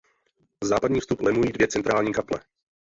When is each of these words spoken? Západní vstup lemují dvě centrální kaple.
Západní 0.63 0.99
vstup 0.99 1.21
lemují 1.21 1.51
dvě 1.51 1.67
centrální 1.67 2.13
kaple. 2.13 2.39